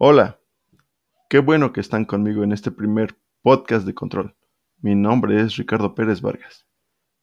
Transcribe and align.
Hola, 0.00 0.38
qué 1.28 1.40
bueno 1.40 1.72
que 1.72 1.80
están 1.80 2.04
conmigo 2.04 2.44
en 2.44 2.52
este 2.52 2.70
primer 2.70 3.18
podcast 3.42 3.84
de 3.84 3.94
control. 3.94 4.36
Mi 4.80 4.94
nombre 4.94 5.40
es 5.40 5.56
Ricardo 5.56 5.96
Pérez 5.96 6.20
Vargas. 6.20 6.68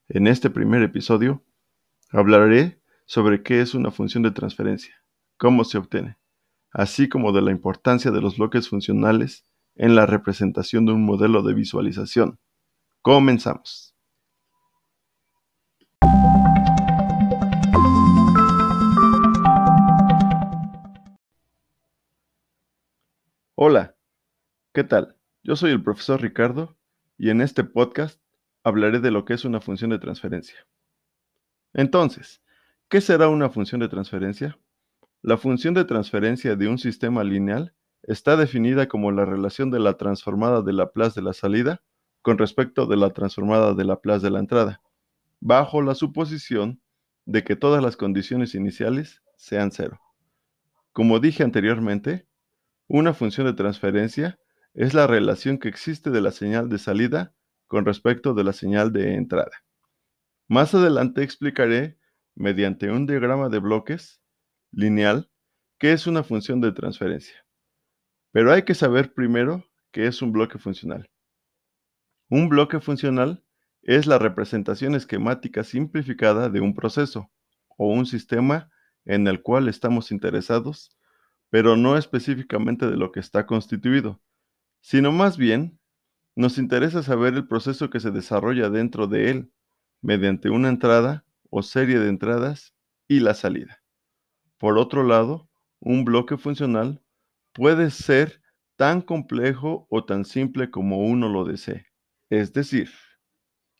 En 0.09 0.27
este 0.27 0.49
primer 0.49 0.83
episodio 0.83 1.41
hablaré 2.11 2.81
sobre 3.05 3.43
qué 3.43 3.61
es 3.61 3.75
una 3.75 3.91
función 3.91 4.23
de 4.23 4.31
transferencia, 4.31 4.93
cómo 5.37 5.63
se 5.63 5.77
obtiene, 5.77 6.17
así 6.69 7.07
como 7.07 7.31
de 7.31 7.43
la 7.43 7.51
importancia 7.51 8.11
de 8.11 8.19
los 8.19 8.37
bloques 8.37 8.67
funcionales 8.67 9.45
en 9.75 9.95
la 9.95 10.05
representación 10.05 10.85
de 10.85 10.91
un 10.91 11.05
modelo 11.05 11.43
de 11.43 11.53
visualización. 11.53 12.39
Comenzamos. 13.01 13.94
Hola, 23.57 23.95
¿qué 24.73 24.83
tal? 24.83 25.15
Yo 25.41 25.55
soy 25.55 25.71
el 25.71 25.81
profesor 25.81 26.21
Ricardo 26.21 26.75
y 27.17 27.29
en 27.29 27.39
este 27.39 27.63
podcast 27.63 28.19
hablaré 28.65 28.99
de 28.99 29.11
lo 29.11 29.23
que 29.23 29.33
es 29.33 29.45
una 29.45 29.61
función 29.61 29.91
de 29.91 29.97
transferencia. 29.97 30.67
Entonces, 31.73 32.41
¿qué 32.89 32.99
será 32.99 33.29
una 33.29 33.49
función 33.49 33.79
de 33.79 33.87
transferencia? 33.87 34.59
La 35.21 35.37
función 35.37 35.73
de 35.73 35.85
transferencia 35.85 36.57
de 36.57 36.67
un 36.67 36.77
sistema 36.77 37.23
lineal 37.23 37.73
está 38.03 38.35
definida 38.35 38.89
como 38.89 39.09
la 39.13 39.23
relación 39.23 39.71
de 39.71 39.79
la 39.79 39.93
transformada 39.93 40.61
de 40.61 40.73
Laplace 40.73 41.21
de 41.21 41.25
la 41.25 41.31
salida 41.31 41.81
con 42.21 42.37
respecto 42.37 42.87
de 42.87 42.97
la 42.97 43.11
transformada 43.11 43.73
de 43.73 43.85
Laplace 43.85 44.25
de 44.25 44.31
la 44.31 44.39
entrada, 44.39 44.81
bajo 45.39 45.81
la 45.81 45.95
suposición 45.95 46.81
de 47.23 47.45
que 47.45 47.55
todas 47.55 47.81
las 47.81 47.95
condiciones 47.95 48.53
iniciales 48.53 49.23
sean 49.37 49.71
cero. 49.71 50.01
Como 50.91 51.21
dije 51.21 51.43
anteriormente, 51.43 52.27
una 52.87 53.13
función 53.13 53.47
de 53.47 53.53
transferencia 53.53 54.39
es 54.73 54.93
la 54.93 55.07
relación 55.07 55.57
que 55.57 55.69
existe 55.69 56.11
de 56.11 56.21
la 56.21 56.31
señal 56.31 56.69
de 56.69 56.77
salida 56.77 57.33
con 57.67 57.85
respecto 57.85 58.33
de 58.33 58.43
la 58.43 58.53
señal 58.53 58.91
de 58.91 59.15
entrada. 59.15 59.63
Más 60.47 60.75
adelante 60.75 61.23
explicaré, 61.23 61.97
mediante 62.35 62.91
un 62.91 63.05
diagrama 63.07 63.49
de 63.49 63.59
bloques 63.59 64.21
lineal, 64.71 65.31
qué 65.79 65.93
es 65.93 66.05
una 66.05 66.23
función 66.23 66.61
de 66.61 66.73
transferencia. 66.73 67.45
Pero 68.31 68.51
hay 68.51 68.63
que 68.63 68.75
saber 68.75 69.13
primero 69.13 69.63
qué 69.91 70.07
es 70.07 70.21
un 70.21 70.31
bloque 70.31 70.59
funcional. 70.59 71.09
Un 72.29 72.49
bloque 72.49 72.79
funcional 72.79 73.43
es 73.81 74.07
la 74.07 74.19
representación 74.19 74.95
esquemática 74.95 75.63
simplificada 75.63 76.49
de 76.49 76.59
un 76.59 76.75
proceso 76.75 77.31
o 77.77 77.87
un 77.87 78.05
sistema 78.05 78.69
en 79.05 79.27
el 79.27 79.41
cual 79.41 79.69
estamos 79.69 80.11
interesados 80.11 80.94
pero 81.55 81.77
no 81.77 81.95
específicamente 81.95 82.85
de 82.85 82.97
lo 82.97 83.13
que 83.13 83.21
está 83.21 83.45
constituido, 83.45 84.21
sino 84.81 85.13
más 85.13 85.37
bien 85.37 85.79
nos 86.35 86.57
interesa 86.57 87.01
saber 87.01 87.33
el 87.33 87.47
proceso 87.47 87.89
que 87.89 88.01
se 88.01 88.11
desarrolla 88.11 88.69
dentro 88.69 89.07
de 89.07 89.29
él, 89.29 89.53
mediante 90.01 90.49
una 90.49 90.67
entrada 90.67 91.23
o 91.49 91.63
serie 91.63 91.97
de 91.97 92.09
entradas 92.09 92.75
y 93.07 93.21
la 93.21 93.33
salida. 93.35 93.81
Por 94.57 94.77
otro 94.77 95.03
lado, 95.03 95.49
un 95.79 96.03
bloque 96.03 96.35
funcional 96.35 97.01
puede 97.53 97.89
ser 97.89 98.41
tan 98.75 99.01
complejo 99.01 99.87
o 99.89 100.03
tan 100.03 100.25
simple 100.25 100.69
como 100.69 101.05
uno 101.05 101.29
lo 101.29 101.45
desee. 101.45 101.85
Es 102.29 102.51
decir, 102.51 102.89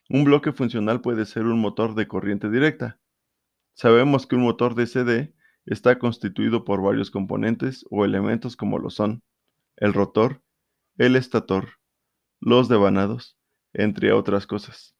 un 0.08 0.24
bloque 0.24 0.52
funcional 0.52 1.02
puede 1.02 1.26
ser 1.26 1.42
un 1.42 1.60
motor 1.60 1.94
de 1.94 2.08
corriente 2.08 2.48
directa. 2.48 2.98
Sabemos 3.74 4.26
que 4.26 4.34
un 4.34 4.44
motor 4.44 4.74
de 4.74 4.86
CD 4.86 5.35
está 5.66 5.98
constituido 5.98 6.64
por 6.64 6.82
varios 6.82 7.10
componentes 7.10 7.84
o 7.90 8.04
elementos 8.04 8.56
como 8.56 8.78
lo 8.78 8.90
son 8.90 9.22
el 9.76 9.92
rotor, 9.92 10.42
el 10.96 11.16
estator, 11.16 11.68
los 12.40 12.68
devanados, 12.68 13.36
entre 13.74 14.12
otras 14.12 14.46
cosas. 14.46 14.96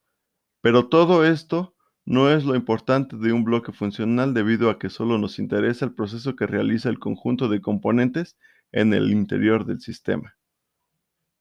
Pero 0.61 0.87
todo 0.89 1.25
esto 1.25 1.75
no 2.05 2.29
es 2.29 2.45
lo 2.45 2.55
importante 2.55 3.17
de 3.17 3.33
un 3.33 3.43
bloque 3.43 3.71
funcional 3.71 4.33
debido 4.33 4.69
a 4.69 4.79
que 4.79 4.89
solo 4.89 5.17
nos 5.17 5.39
interesa 5.39 5.85
el 5.85 5.93
proceso 5.93 6.35
que 6.35 6.47
realiza 6.47 6.89
el 6.89 6.99
conjunto 6.99 7.49
de 7.49 7.61
componentes 7.61 8.37
en 8.71 8.93
el 8.93 9.11
interior 9.11 9.65
del 9.65 9.81
sistema. 9.81 10.35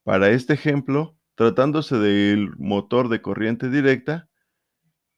Para 0.02 0.30
este 0.30 0.54
ejemplo, 0.54 1.16
tratándose 1.34 1.98
del 1.98 2.50
motor 2.58 3.08
de 3.08 3.22
corriente 3.22 3.68
directa, 3.68 4.25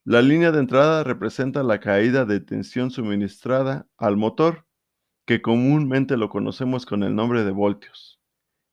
la 0.04 0.22
línea 0.22 0.52
de 0.52 0.60
entrada 0.60 1.04
representa 1.04 1.62
la 1.62 1.80
caída 1.80 2.24
de 2.24 2.40
tensión 2.40 2.90
suministrada 2.90 3.86
al 3.96 4.16
motor, 4.16 4.66
que 5.26 5.42
comúnmente 5.42 6.16
lo 6.16 6.30
conocemos 6.30 6.86
con 6.86 7.02
el 7.02 7.14
nombre 7.14 7.44
de 7.44 7.50
voltios, 7.50 8.20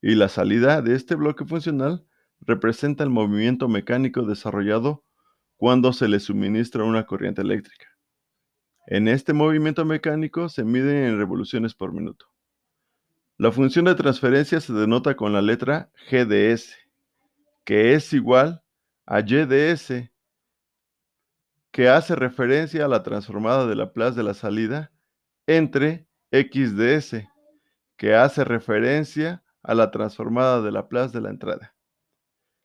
y 0.02 0.16
la 0.16 0.30
salida 0.30 0.81
de 0.81 0.96
este 0.96 1.16
bloque 1.16 1.46
funcional 1.46 2.06
representa 2.40 3.03
el 3.03 3.09
movimiento 3.09 3.68
mecánico 3.68 4.24
desarrollado 4.24 5.03
cuando 5.58 5.94
se 5.94 6.08
le 6.08 6.19
suministra 6.19 6.84
una 6.84 7.06
corriente 7.06 7.42
eléctrica. 7.42 7.88
En 8.88 9.07
este 9.07 9.34
movimiento 9.34 9.84
mecánico 9.84 10.47
se 10.47 10.63
mide 10.63 11.07
en 11.07 11.18
revoluciones 11.18 11.74
por 11.74 11.92
minuto. 11.92 12.28
La 13.38 13.52
función 13.52 13.86
de 13.86 13.96
transferencia 13.96 14.62
se 14.62 14.74
denota 14.74 15.16
con 15.16 15.34
la 15.34 15.42
letra 15.42 15.90
GDS, 16.09 16.75
que 17.66 17.94
es 17.94 18.13
igual 18.13 18.63
a 19.06 19.19
YDS, 19.19 20.09
que 21.75 21.90
hace 21.90 22.16
referencia 22.16 22.86
a 22.86 22.88
la 22.88 23.03
transformada 23.03 23.68
de 23.68 23.75
Laplace 23.75 24.16
de 24.16 24.24
la 24.24 24.34
salida 24.34 24.94
entre 25.46 26.08
XDS, 26.31 27.28
que 27.97 28.16
hace 28.16 28.46
referencia 28.46 29.44
a 29.62 29.75
la 29.75 29.91
transformada 29.91 30.62
de 30.62 30.72
Laplace 30.72 31.18
de 31.18 31.19
la 31.19 31.31
entrada. 31.31 31.75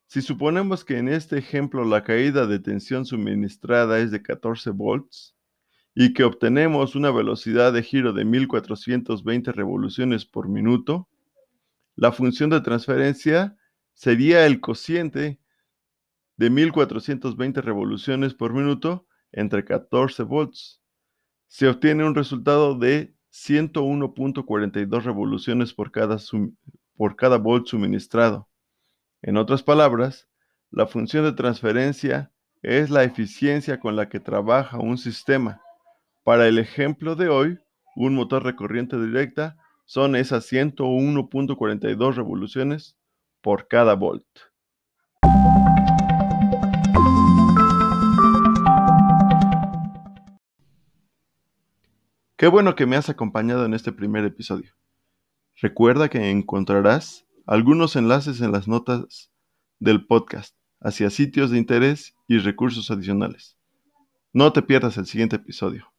Si 0.07 0.23
suponemos 0.23 0.85
que 0.85 0.99
en 0.99 1.09
este 1.09 1.39
ejemplo 1.39 1.85
la 1.85 2.05
caída 2.05 2.47
de 2.47 2.61
tensión 2.61 3.05
suministrada 3.05 3.99
es 3.99 4.13
de 4.13 4.23
14 4.23 4.71
volts 4.71 5.35
y 5.93 6.13
que 6.13 6.23
obtenemos 6.23 6.95
una 6.95 7.11
velocidad 7.11 7.73
de 7.73 7.83
giro 7.83 8.13
de 8.13 8.25
1420 8.25 9.51
revoluciones 9.51 10.25
por 10.25 10.49
minuto, 10.49 11.09
la 11.97 12.13
función 12.13 12.49
de 12.49 12.61
transferencia 12.61 13.57
sería 13.93 14.47
el 14.47 14.61
cociente 14.61 15.40
de 16.41 16.49
1420 16.49 17.61
revoluciones 17.61 18.33
por 18.33 18.55
minuto 18.55 19.07
entre 19.31 19.63
14 19.63 20.23
volts. 20.23 20.81
Se 21.49 21.69
obtiene 21.69 22.03
un 22.03 22.15
resultado 22.15 22.79
de 22.79 23.15
101.42 23.31 25.03
revoluciones 25.03 25.75
por 25.75 25.93
cada, 25.93 26.17
por 26.97 27.17
cada 27.17 27.37
volt 27.37 27.67
suministrado. 27.67 28.49
En 29.21 29.37
otras 29.37 29.63
palabras, 29.63 30.31
la 30.71 30.87
función 30.87 31.27
de 31.27 31.33
transferencia 31.33 32.33
es 32.63 32.89
la 32.89 33.05
eficiencia 33.05 33.79
con 33.79 33.95
la 33.95 34.09
que 34.09 34.19
trabaja 34.19 34.79
un 34.79 34.97
sistema. 34.97 35.61
Para 36.25 36.49
el 36.49 36.59
ejemplo 36.59 37.17
de 37.17 37.29
hoy, 37.29 37.59
un 37.97 38.15
motor 38.15 38.45
de 38.45 38.57
corriente 38.57 38.99
directa 38.99 39.59
son 39.85 40.17
esas 40.17 40.51
101.42 40.51 42.15
revoluciones 42.15 42.97
por 43.43 43.69
cada 43.69 43.93
volt. 43.93 44.25
Qué 52.41 52.49
bueno 52.49 52.75
que 52.75 52.87
me 52.87 52.97
has 52.97 53.11
acompañado 53.11 53.67
en 53.67 53.75
este 53.75 53.93
primer 53.93 54.25
episodio. 54.25 54.73
Recuerda 55.61 56.09
que 56.09 56.31
encontrarás 56.31 57.27
algunos 57.45 57.97
enlaces 57.97 58.41
en 58.41 58.51
las 58.51 58.67
notas 58.67 59.31
del 59.79 60.07
podcast 60.07 60.57
hacia 60.81 61.11
sitios 61.11 61.51
de 61.51 61.59
interés 61.59 62.15
y 62.29 62.39
recursos 62.39 62.91
adicionales. 62.91 63.59
No 64.33 64.55
te 64.55 64.63
pierdas 64.63 64.97
el 64.97 65.05
siguiente 65.05 65.37
episodio. 65.37 65.90